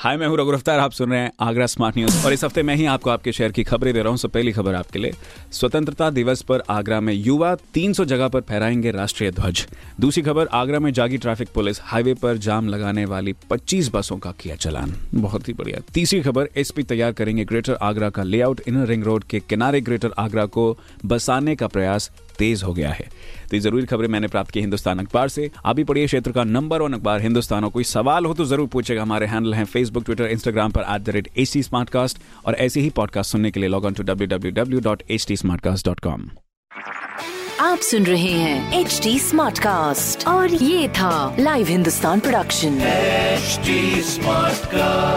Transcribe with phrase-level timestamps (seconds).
[0.00, 2.62] हाय, मैं हूँ रघु अफ्तार आप सुन रहे हैं आगरा स्मार्ट न्यूज़ और इस हफ़्ते
[2.62, 5.12] मैं ही आपको आपके शहर की खबरें दे रहा हूँ। सो पहली खबर आपके लिए।
[5.52, 9.66] स्वतंत्रता दिवस पर आगरा में युवा 300 जगह पर फहराएँगे राष्ट्रीय ध्वज।
[10.00, 14.32] दूसरी खबर, आगरा में जागी ट्रैफ़िक पुलिस हाईवे पर जाम लगाने वाली 25 बसों का
[14.40, 18.86] किया चलान। बहुत ही बढ़िया। तीसरी खबर एसपी तैयार करेंगे ग्रेटर आगरा का लेआउट। इनर
[18.86, 22.10] रिंग रोड के किनारे ग्रेटर आगरा को बसाने का प्रयास।
[22.40, 23.08] तेज हो गया है।
[23.50, 26.82] तो ये ज़रूरी खबरें मैंने प्राप्त की हिंदुस्तान अखबार से। अभी पढ़िए क्षेत्र का नंबर
[26.82, 30.26] वन अखबार हिंदुस्तान और कोई सवाल हो तो ज़रूर पूछेगा हमारे हैंडल हैं फेसबुक ट्विटर
[30.26, 31.62] इंस्टाग्राम पर at the rate H T
[32.46, 35.26] और ऐसे ही पॉडकास्ट सुनने के लिए log on to W W W dot H
[35.28, 35.36] T
[37.60, 42.78] आप सुन रहे हैं एच डी स्मार्ट कास्ट और ये था live Hindustan production
[43.40, 43.74] HD
[44.06, 45.09] Smartcast.